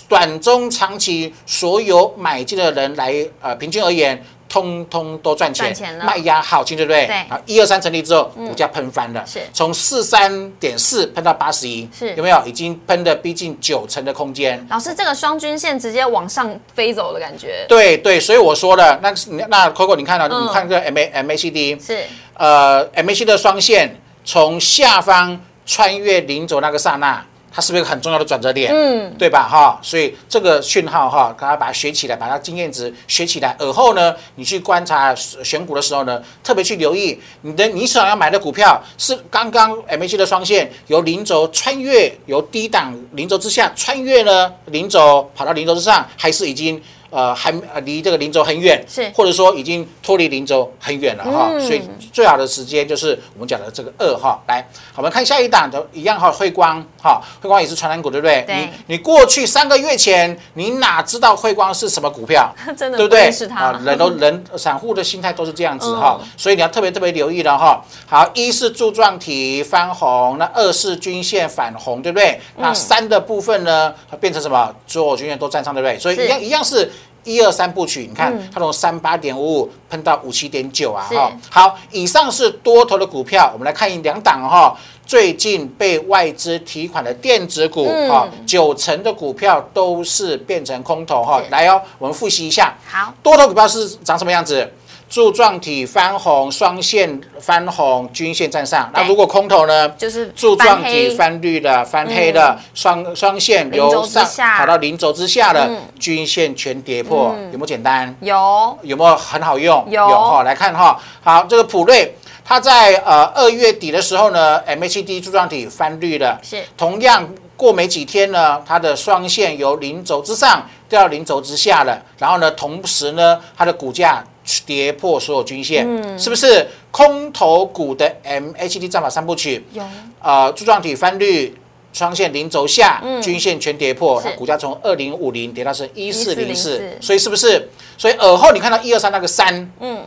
[0.08, 4.24] 短中长期所有买进的人来，呃，平均而言。
[4.54, 7.08] 通通都赚钱，卖压好轻，对不对？
[7.08, 7.16] 对。
[7.28, 9.40] 好，一二三成立之后，股价喷翻了，是。
[9.52, 12.14] 从四三点四喷到八十一，是。
[12.14, 12.40] 有没有？
[12.46, 14.64] 已经喷的逼近九成的空间。
[14.70, 19.12] 老师，这个双均线直接往上飞走的感觉，对对，所以我说了，那
[19.48, 20.46] 那 Coco，你看到、嗯。
[20.46, 22.04] 你看这个 M A M A C D，是。
[22.36, 28.74] 呃，M A C 的双线从下方穿越零轴那个刹那，它是不是一个很重要的转折点？
[28.74, 29.48] 嗯，对吧？
[29.48, 33.56] 哈，所以这个讯号哈，大家把它学起来，把它经验值学起来。
[33.60, 46.82] 而后呢，你去观察选股的时候呢，特别去留意你的你想要买的股票是刚刚 M A C 的双线由零轴穿越，由低档零轴之下穿越呢零轴跑到零轴之上，还是已经。
[47.14, 54.42] 呃，还呃离这个零轴很远，是或者说已经脱离零轴很远了哈，嗯所以最好的时间就是我们讲的这个二哈。
[54.48, 58.42] 来，我们看下一档的一样哈，汇光哈，汇光也是传染股，对不对？
[58.48, 62.52] 对你你过去三个月前，你哪知道汇光是什么股票？
[62.76, 63.48] 真的对不对认识？
[63.48, 67.80] 他啊，人都 人散户的心态都是这样子嗯哈，所以你要特别特别留意了哈。
[68.08, 72.32] 好，一是柱状体翻红，那二是均线反红，对不对？
[72.58, 74.74] 嗯那三的部分呢，它变成什么？
[74.88, 76.00] 所有均线都站上，对不对？
[76.00, 76.92] 所以一样一样是。
[77.24, 81.32] 一二三部曲，你看嗯它从三八点五五喷到五七点九啊，哈。
[81.50, 84.76] 好，以上是多头的股票，我们来看一两档哈。
[85.06, 91.50] 最近被外资提款的电子股嗯哈，九成的股票都是变成空头哈是。
[91.50, 94.72] 来哦，我们复习一下，好，多头股票是长什么样子？
[95.14, 98.90] 柱状体翻红，双线翻红，均线站上。
[98.92, 99.88] 那如果空头呢？
[99.90, 108.16] 就是柱状体翻绿了，翻黑的，双双线由上下跑到零轴之下了嗯，均线全跌破，有没有简单？
[108.22, 109.86] 有有没有很好用？
[109.88, 111.00] 有哈，来看哈。
[111.22, 124.24] 好，这个普瑞，它在呃二月底的时候呢，MACD 柱状体翻绿了，是同样过没几天呢，它的双线由零轴之上掉到零轴之下了，然后呢，同时呢，它的股价
[124.66, 129.66] 跌破所有均线，嗯是不是空头股的 MACD 战法三部曲？
[129.74, 129.84] 有
[130.22, 131.56] 呃，柱状体翻绿。
[131.96, 137.70] 双线零轴下，嗯均线全跌破，是它股价从二零五零跌到是一四零四所以是不是？
[138.00, 140.02] 所以耳后你看到一二三那个三，嗯，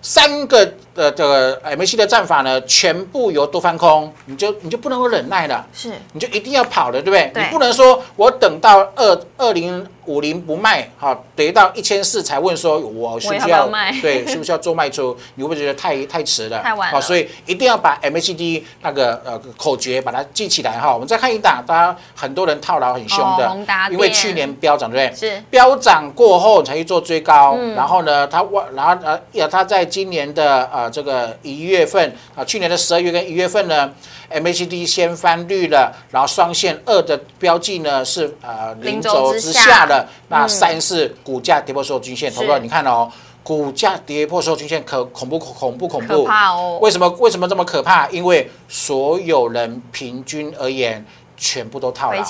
[0.00, 7.32] 三个呃这个 MAC 的战法呢，全部由多翻空，你就你就不能够忍耐了，是你就一定要跑了，对不对？
[7.34, 15.16] 你不能说我等到二二零五零不卖，好跌到一千四才问说我需不需要卖对，需不需要做卖出？
[15.36, 16.58] 你会不会觉得太太迟了？
[16.62, 20.92] 太晚了好，所以一定要把 MACD 那个呃口诀把它记起来哈。
[20.92, 23.48] 我们再看一档，大家很多人套牢很凶的，
[23.90, 25.30] 因为去年飙涨，对不对？
[25.30, 33.90] 是飙涨过后才去做追高，嗯然后呢，它外，然后呃，呀，它在今年的呃这个一月份啊，去年的十二月跟一月份呢
[34.30, 43.10] ，MACD 先翻绿了，然后双线二的标记呢是呃零零轴之下的，那嗯三是股价跌破所有均线，是投资你看哦，
[43.42, 48.08] 股价跌破所有均线可恐怖恐怖恐可怖，怕哦，为什么为什么这么可怕？
[48.10, 51.04] 因为所有人平均而言。
[51.40, 52.22] 全部都套牢。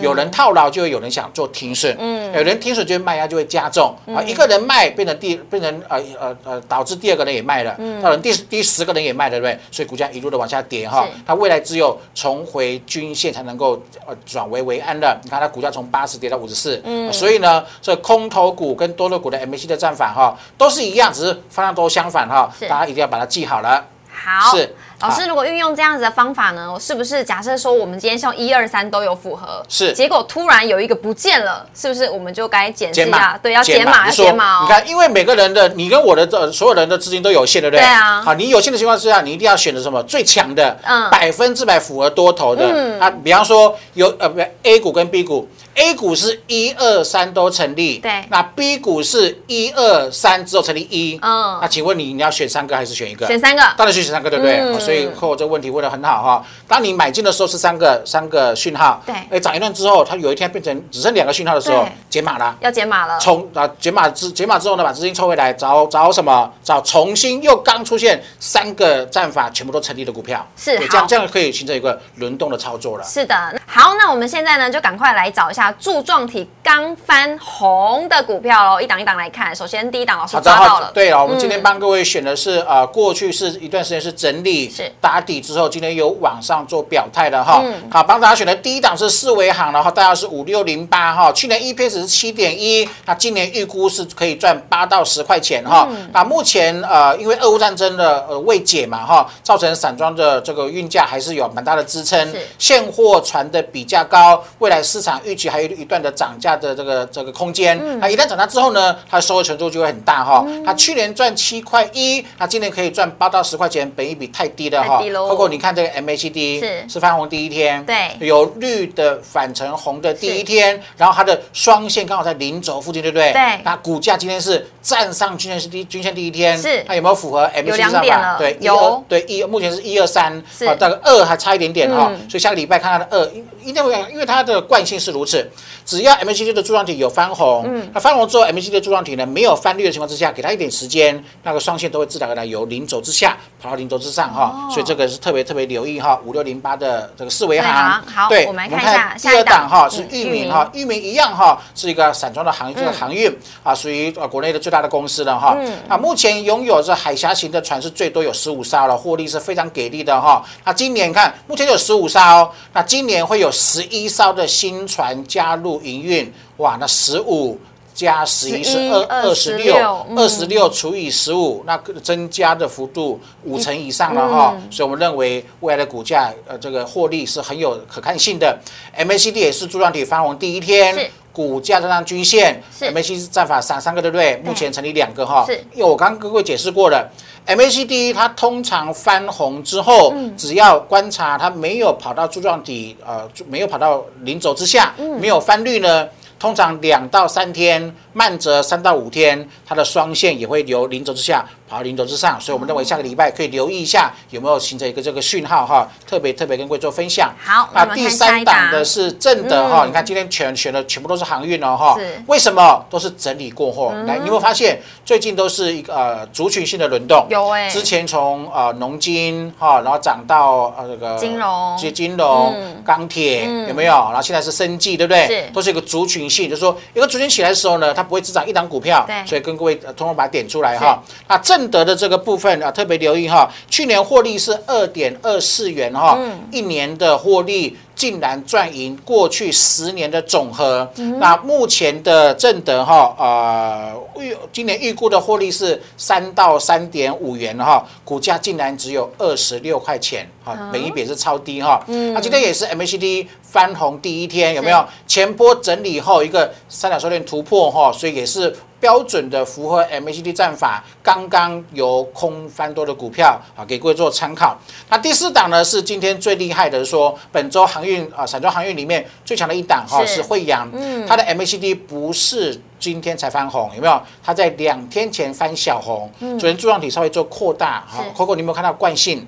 [0.00, 2.32] 有人套牢，就会有人想做停损，嗯。
[2.32, 3.94] 有人停损就会卖压就会加重。
[4.06, 9.60] 啊，一个人卖变成第变成呃呃呃导致第二个人也卖了，到人第第十个人也卖了，对不对？
[9.70, 15.16] 所以股价一路的往下跌哈，它未来只有重回均线才能够呃转危为安的。
[15.22, 17.12] 你看它股价从八十跌到五十四，嗯。
[17.12, 23.84] 所以呢，这空头股跟多头股的 MAC 的战法哈都是一样，只是方向都相反哈，大家一定要把它记好了。
[24.10, 24.74] 好，是
[25.04, 33.38] 老师，如果运用这样子的方法呢，是不是假设说我们今天像一二三都有符合，是结果突然有一个不见了，是不是我们就该检视一减码下？
[33.42, 34.60] 对，要减码，要你说减码哦。
[34.62, 37.80] 你看，因为每个人的你跟我的这所有人的资金都有限，对不对？
[37.80, 42.64] 对啊好，你有限的情况之下，你一定要选择什么最强的，嗯百分之百符合多头的。
[42.74, 53.26] 嗯啊，比方说有呃不 A 股跟 B 股，A 股是一二三都成立，对那 B 股是一二三之后成立一，嗯那请问你你要选三个还是选一个？
[53.26, 54.60] 选三个，当然是选三个，对不对？
[54.60, 56.44] 嗯所以所以扣这个问题问的很好哈。
[56.68, 62.56] 当你买进的时候是三个三个讯号，对哎，涨一段之后，它有一天变成只剩两个讯号的时候对，解码了。
[62.60, 66.52] 要解码了，从啊解码之解码之后呢，把资金抽回来，找找什么？
[66.62, 73.04] 找重新又刚出现三个战法全部都成立的股票，是对这样这样可以形成一个轮动的操作了。
[73.04, 73.34] 是的，
[73.66, 79.54] 好，那我们现在呢，就赶快来找一下柱状体刚翻红的股票喽，一档一档来看。
[79.54, 87.62] 首先第一档老师好的，好抓到了，对了，我们今天帮各位选的是呃，过去是一段时间是整理是打底之后，今天有往上做表态的哈。
[87.64, 95.86] 嗯好，帮大家选的第一档是四维行，然后大概是五六零八哈，去年 EPS 是七点一，那今年预估是可以赚八到十块钱哈。
[95.90, 107.78] 嗯那目前呃，因为俄乌战争的呃未解嘛哈，造成散装的这个运价还是有蛮大的支撑是，现货传的比较高，未来市场预期还有一段的涨价的这个这个空间。
[107.80, 110.44] 嗯那一旦涨价之后呢，它的收益程度就会很大哈。
[110.66, 115.00] 它去年赚七块一，它今年可以赚八到十块钱，本益比太低了哈。
[115.28, 123.32] 包括你看这个 MACD 是是翻红第一天，对有绿的反成红的第一天，然后它的双线刚好在零轴附近，对不对？
[123.32, 126.84] 对那股价今天是站上均线是第均线第一天，是。
[126.86, 128.00] 它有没有符合两上法？
[128.00, 129.02] 点了对，有。
[129.08, 130.66] 一对一，目前是一二三，是。
[130.66, 133.30] 啊，大概二还差一点点哈嗯，所以下个礼拜看它的二，
[133.64, 135.50] 一定会因为它的惯性是如此，
[135.86, 137.90] 只要 MACD 的柱状体有翻红，嗯。
[137.94, 147.72] 那翻红之后 MACD 的柱状体呢没有翻绿的情况之下，给它一点时间，那个双线都会自然而然由零轴之下跑到零轴之上哈，所以这个是特别特别留意哈，五六零八的这个四维行。
[148.06, 150.52] 好，对，我们来看一下第二档档哈是嗯裕民裕民。
[150.52, 155.56] 哈，域名一样哈是一个散装的航这个航运啊，属于啊国内的最大的公司了哈。
[155.60, 160.44] 嗯那目前拥有这海峡型的船是最多有十五艘了，获利是非常给力的哈。
[160.64, 167.56] 那今年看目前有十五艘，那今年会有十一艘的新船加入营运，哇，那十五。
[167.94, 178.58] 加十一是二二十六，二十六除以十五，那个增加的幅度五成以上了哈，嗯所以我们认为未来的股价呃这个获利是很有可看性的。
[178.98, 184.36] MACD 也是柱状体翻红第一天，股价站上均线，MACD 是战法三三个对不对？
[184.44, 185.52] 目前成立两个哈，是。
[185.74, 187.10] 因为我刚刚跟各位解释过了。
[187.46, 196.08] MACD 它通常翻红之后，只要观察它没有跑到柱状体，呃，没有跑到零轴之下，没有翻绿呢，
[196.44, 207.32] 通常两到三天，慢则三到五天，它的双线也会由零轴之下跑到零轴之上，所以我们认为下个礼拜可以留意一下有没有形成一个这个讯号哈，特别特别跟各位做分享。
[207.42, 213.92] 好那第三档的是正的哈，嗯你看今天全选的全部都是航运哦哈，为什么都是整理过后？
[213.94, 217.26] 嗯来，你有没有发现最近都是一个呃族群性的轮动？
[217.30, 223.94] 有哎之前从呃农金哈，然后涨到呃这个金融接金融嗯、钢铁嗯有没有？
[223.94, 225.26] 然后现在是生技，对不对？
[225.26, 231.02] 是都是一个族群性，就是说一个族群起来的时候呢，它不会只涨一档股票，所以跟各位呃通通把它点出来哈。
[231.28, 237.76] 那正德的这个部分啊，特别留意哈，去年获利是二点二四元哈，嗯一年的获利。
[238.04, 251.82] 竟然赚赢过去十年的总和，嗯那目前的正德哈，呃，预今年预估的获利是三到三点五元哈，股价竟然只有二十六块钱，哈，嗯本益比是超低哈。
[251.86, 254.84] 那今天也是 MACD 翻红第一天，有没有？
[255.06, 258.54] 前波整理后一个三角收敛突破哈，所以也是。
[258.84, 264.54] 标准的符合 MACD 战法，刚刚由空翻多的股票啊，给各位做参考。
[264.90, 270.70] 那第四档呢是今天最厉害的，说本周航运啊，散装航运里面最强的一档哈是是惠阳，
[271.08, 273.98] 它的 MACD 不是今天才翻红，有没有？
[274.22, 279.26] 它在两天前翻小红，昨天柱状体稍微做扩大，哈是，Coco 你有没有看到惯性？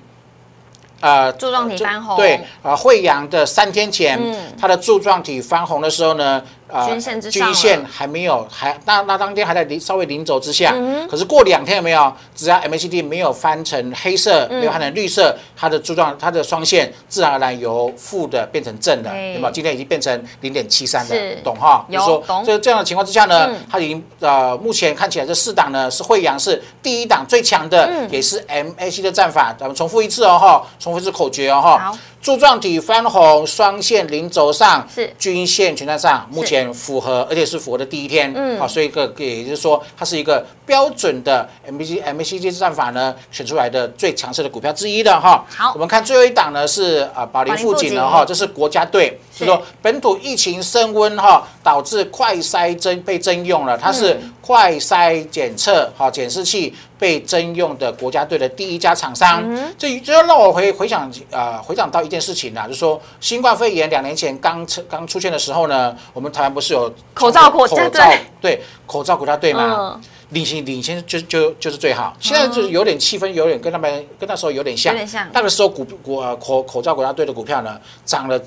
[0.99, 6.97] 呃，柱状体翻红对啊，惠阳的三天前，嗯它的柱状体翻红的时候呢，呃
[7.31, 12.13] 均线还没有，还那那当天还在零稍微零轴之下，嗯可是过两天有没有？
[12.35, 14.59] 只要 MACD 没有翻成黑色，嗯。
[14.59, 19.33] 没有翻成绿色，它的柱状它的双线自然而然由负的变成正的，对。
[19.33, 19.51] 有没有？
[19.51, 21.35] 今天已经变成零点七三是。
[21.35, 21.85] 了，懂哈？
[21.89, 22.43] 有就是说懂。
[22.45, 28.07] 这这样的情况之下呢嗯，它已经呃目前看起来这四档呢是惠阳是第一档最强的，嗯。
[28.11, 31.77] 也是 MAC 的战法，咱们重复一次哦哈，重复一次口诀哦哈。
[31.79, 31.97] 好。
[32.27, 35.09] 柱状体翻红，双线零轴上，是。
[35.17, 38.59] 均线全在上，目前符合，而且是符合的第一天，嗯。
[38.59, 45.45] 好，所以个也就是说，它是一个标准的 M B C MACD 战法呢选出来的最强势的股票之一的哈。
[45.47, 45.71] 好。
[45.73, 49.45] 我们看最后一档呢是啊宝林富锦了哈，这是国家队，是。
[49.45, 59.43] 就说本土疫情升温哈，导致快筛针被征用了，它是嗯快筛检测哈检视器被征用的国家队的第一家厂商。
[59.45, 69.93] 嗯这这让我回回想呃回想到一件事情啊，就是说新冠肺炎两年前刚出刚出现的时候呢，我们台湾不是有口罩国口家队罩对口罩国家队吗？
[69.95, 72.13] 嗯领先领先就就就是最好。
[72.19, 74.93] 现在就是有点气氛，有点跟他们跟那时候有点像。
[74.93, 78.37] 有点像那个时候股股呃口口罩国家队的股票呢涨了。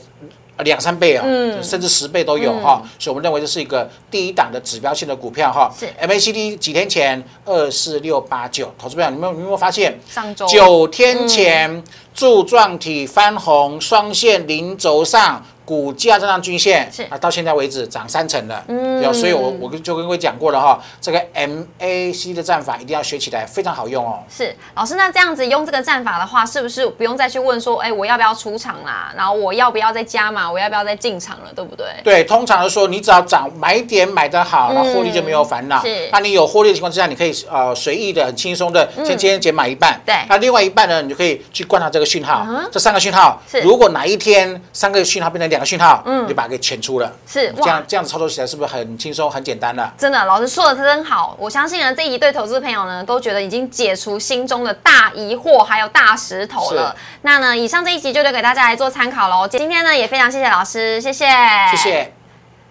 [0.63, 1.25] 两三倍哦，
[1.63, 5.71] 甚至十倍都有哈，所以我们认为这是一个第一档的指标性的股票哈。
[5.79, 9.99] 是 MACD 几天前二四六八九，投资朋友，你们有没有发现？
[10.09, 11.83] 上周九天前
[12.15, 15.45] 柱状体翻红，双线零轴上。
[15.71, 24.19] 股价这张均线是啊，到现在为止涨三成了，嗯，所以我我跟就跟各位讲过了哈，这个 MAC 的战法一定要学起来，非常好用哦。
[24.29, 29.15] 是老师，那这样子用这个战法的话，是不是不用再去问说，哎，我要不要出场啦？
[29.17, 30.51] 然后我要不要再加码？
[30.51, 31.53] 我要不要再进场了？
[31.55, 31.87] 对不对？
[32.03, 35.81] 对，通常的说，你只要涨买点买得好，那获利就没有烦恼。
[35.83, 49.93] 是，那你有获利的情况之下，你可以呃随意的、很轻松的，先今天减买一半，对，那另外一半呢，你就可以去观察这个讯号，这三个讯号，如果哪一天三个讯号变成两个讯号，嗯，就把它给遣出了，是这样这样子操作起来是不是很轻松、很简单了？
[49.99, 56.97] 真的，老师说的真好，我相信呢这一对投资朋友呢都觉得已经解除心中的大疑惑，还有大石头了。
[57.23, 59.47] 那呢，以上这一集就留给大家来做参考喽。
[59.47, 61.27] 今天呢也非常谢谢老师，谢谢，
[61.71, 62.20] 谢谢。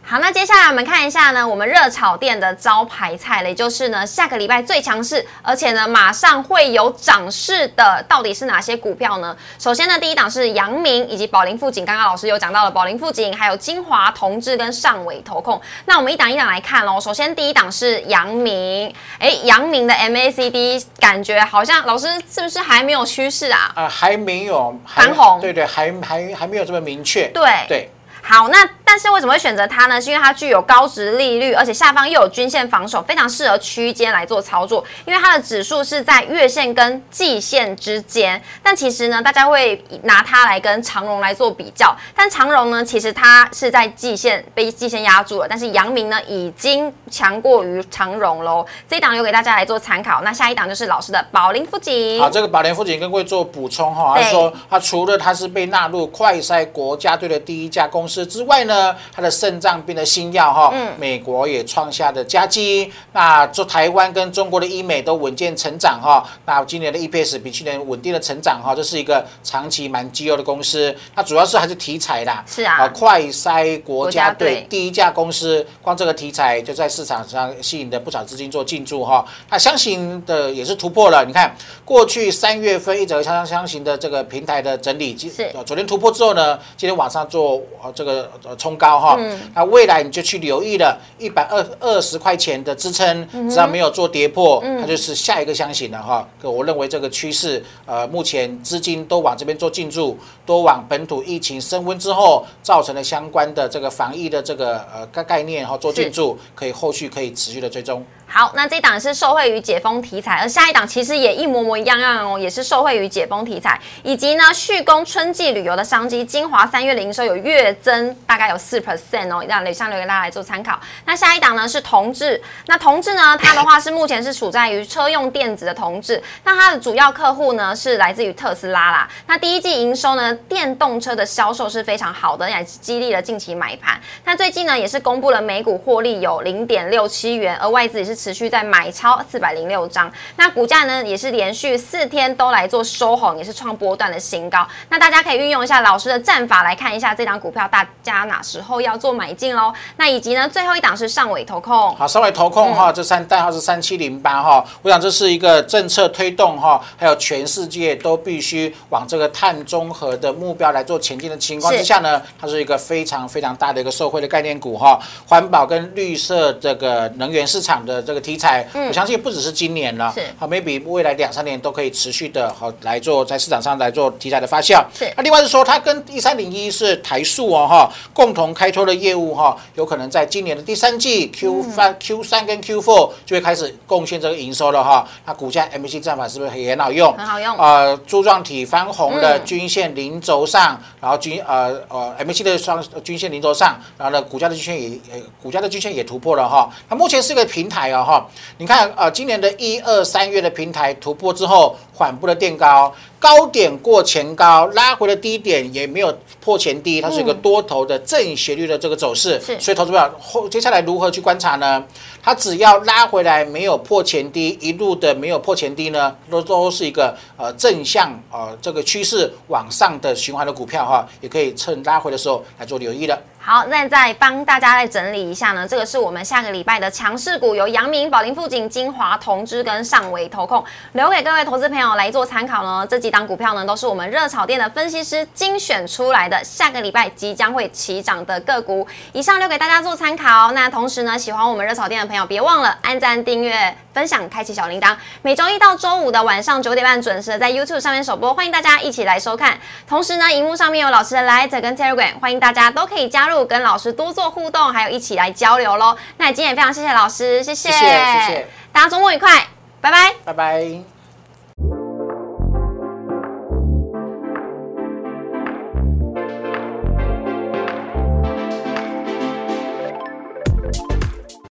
[0.10, 9.38] 好，那接下来我们看一下呢，我们热炒店的招牌菜嘞，也就是呢下个礼拜最强势，而且呢马上会有涨势的，到底是哪些股票呢？
[9.60, 15.62] 首先呢，第一档是阳明以及宝林富锦，刚刚老师有讲到了宝林富锦，还有金华同志跟上尾投控。
[15.86, 16.99] 那我们一档一档来看喽。
[16.99, 23.72] 首先第一档是阳明，哎，阳明的 MACD 感觉好像老师是不是还没有趋势啊？
[23.76, 27.30] 啊，还没有翻红，对对，还还还没有这么明确。
[27.32, 27.91] 对对。
[28.22, 30.02] 好，那但是为什么会选择它呢？
[30.02, 34.84] 是因为它具有高值利率，而且下方又有均线防守，非常适合区间来做操作。
[35.06, 38.42] 因为它的指数是在月线跟季线之间。
[38.64, 41.96] 但其实呢，大家会拿它来跟长荣来做比较。
[42.16, 45.48] 但长荣呢，其实它是在季线被季线压住了。
[45.48, 48.66] 但是阳明呢，已经强过于长荣喽。
[48.90, 50.24] 这一档留给大家来做参考。
[50.24, 52.20] 那下一档就是老师的宝林富锦。
[52.20, 58.26] 好，这个宝林富锦跟各位做补充哈，他说他除了他是被纳入快筛国家队的第一家公司。
[58.26, 58.79] 之外呢，
[59.14, 62.92] 它的肾脏病的新药哈，美国也创下的佳绩。
[63.14, 66.24] 那做台湾跟中国的医美都稳健成长哈。
[66.46, 70.96] 那今年的 EPS 比去年稳定的成长哈，这是一个长期蛮绩优的公司。
[71.16, 79.26] 它主要是还是题材啦，是啊，快筛国家队第一家公司，光这个题材就在市场上吸引的不少资金做进驻哈。
[79.50, 81.56] 那箱型的也是突破了，你看
[81.86, 88.30] 过去三月份一整个箱箱型的这个平台的整理，是昨天突破之后呢，今天晚上做呃这个。
[88.44, 89.20] 呃，冲高哈，
[89.56, 96.28] 那未来你就去留意了，一百二二十块钱的支撑，只要没有做跌破，它就是下一个箱型了哈。
[96.44, 100.16] 我认为这个趋势，呃，目前资金都往这边做进驻，
[100.46, 108.06] 都往本土疫情升温之后造成的相关的这个防疫的这个呃概概念哈做进驻，可以后续可以持续的追踪。
[108.32, 116.24] 好，那这档是受惠于解封题材，而下一档其实也一模模一样样哦，也是受惠于解封题材，以及呢续供春季旅游的商机。
[116.24, 120.80] 金华三月零售有月增大概有四 percent 哦，让留下留给大家来做参考。
[121.06, 129.10] 那下一档呢是同志，那同志呢它的话是目前是处在于车用电子的同志，那它的主要客户呢是来自于特斯拉啦。
[129.26, 134.00] 那第一季营收呢电动车的销售是非常好的，也激励了近期买盘。
[134.24, 138.19] 那最近呢也是公布了每股获利有零点六七元，而外资也是。
[138.20, 144.68] 持续在买超四百零六张，那股价呢也是连续四天都来做收红，也是创波段的新高。
[144.90, 149.74] 那大家可以运用一下老师的战法来看一下这档股票，大家哪时候要做买进喽？
[149.96, 151.96] 那以及呢，最后一档是上尾投控。
[151.96, 154.66] 好，上尾投控哈，这三代号是三七零八哈。
[154.82, 165.00] 我想这是一个政策推动哈，还有全世界都必须往这个碳中和的目标来做前进的情况之下呢，它是一个非常非常大的一个受惠的概念股哈。
[165.26, 168.04] 环保跟绿色这个能源市场的。
[168.10, 174.84] 这个题材，我相信不只是今年了，好，maybe 未来两三年都可以持续的好来做在市场上来做题材的发酵。
[174.91, 185.07] 是，那另外是说，它跟一三零一是台塑哦哈，共同开拓的业务哈，有可能在今年的第三季 Q 三 Q 三跟 Q four 就会开始贡献这个营收了哈。
[185.28, 187.14] 那股价 M C 战法是不是也很好用？
[187.16, 187.55] 很好用。
[187.60, 196.68] 呃，柱状体翻红的均线零轴上，然后均呃呃 M C 的双均线零轴上，然后呢，股价的均线也呃股价的均线也突破了哈。
[196.89, 197.99] 它目前是个平台哦。
[198.04, 198.28] 哈，
[198.58, 209.38] 你看啊，今年的一二三月的平台突破之后，缓步的垫高，高点过前高，拉回的低点也没有破前低，它是一个多头的正斜率的这个走势。
[209.41, 211.84] 是，所以投资者后接下来如何去观察呢？
[212.24, 223.22] 它只要拉回来没有破前低，一路的没有破前低呢，都都是一个呃正向呃这个趋势往上的循环的股票哈，也可以趁拉回的时候来做留意的。
[223.41, 232.88] 好，那再帮大家再整理一下呢，这个是我们下个礼拜的强势股，由阳明、宝林、富锦、金华、同知跟上维投控，留给各位投资朋友来做参考呢。
[232.90, 238.88] 这几档股票呢，都是我们热炒店的分析师精选出来的，下个礼拜即将会起涨的个股。
[239.14, 240.52] 以上留给大家做参考。
[240.52, 244.96] 那同时呢，喜欢我们热炒店的朋友，别忘了按赞、订阅、分享、开启小铃铛。
[245.24, 249.60] 每周一到周五的晚上九点半准时的在 YouTube 上面首播，欢迎大家一起来收看。
[249.88, 253.40] 同时呢，荧幕上面有老师的 Light 跟 Telegram，欢迎大家都可以加入。
[253.50, 255.98] 跟老师多做互动，还有一起来交流喽。
[256.18, 259.48] 那今天也非常谢谢老师，谢谢，谢谢，谢谢，大家周末愉快，
[259.82, 260.99] 拜拜，拜拜。